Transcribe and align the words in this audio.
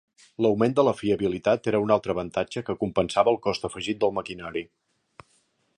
L'augment 0.43 0.71
de 0.77 0.85
la 0.87 0.93
fiabilitat 1.01 1.69
era 1.73 1.81
un 1.83 1.93
altre 1.97 2.15
avantatge 2.15 2.65
que 2.71 2.77
compensava 2.85 3.33
el 3.35 3.39
cost 3.45 3.69
afegit 3.69 4.01
del 4.05 4.19
maquinari. 4.21 4.65